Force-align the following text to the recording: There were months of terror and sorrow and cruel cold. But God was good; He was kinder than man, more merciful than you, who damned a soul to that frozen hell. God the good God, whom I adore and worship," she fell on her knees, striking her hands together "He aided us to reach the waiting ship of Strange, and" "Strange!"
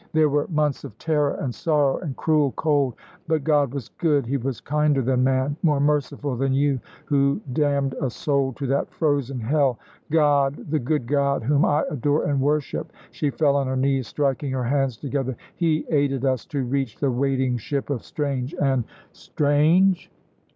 There 0.13 0.29
were 0.29 0.47
months 0.47 0.83
of 0.83 0.97
terror 0.97 1.35
and 1.35 1.53
sorrow 1.53 1.99
and 1.99 2.15
cruel 2.15 2.53
cold. 2.53 2.95
But 3.27 3.43
God 3.43 3.71
was 3.71 3.89
good; 3.99 4.25
He 4.25 4.35
was 4.35 4.59
kinder 4.59 5.03
than 5.03 5.23
man, 5.23 5.57
more 5.61 5.79
merciful 5.79 6.35
than 6.35 6.53
you, 6.53 6.79
who 7.05 7.39
damned 7.53 7.93
a 8.01 8.09
soul 8.09 8.51
to 8.53 8.65
that 8.65 8.89
frozen 8.89 9.39
hell. 9.39 9.77
God 10.09 10.71
the 10.71 10.79
good 10.79 11.05
God, 11.05 11.43
whom 11.43 11.63
I 11.65 11.83
adore 11.91 12.23
and 12.23 12.41
worship," 12.41 12.91
she 13.11 13.29
fell 13.29 13.55
on 13.55 13.67
her 13.67 13.77
knees, 13.77 14.07
striking 14.07 14.49
her 14.53 14.63
hands 14.63 14.97
together 14.97 15.35
"He 15.55 15.85
aided 15.91 16.25
us 16.25 16.47
to 16.47 16.63
reach 16.63 16.97
the 16.97 17.11
waiting 17.11 17.57
ship 17.59 17.91
of 17.91 18.01
Strange, 18.03 18.55
and" 18.59 18.85
"Strange!" 19.13 20.09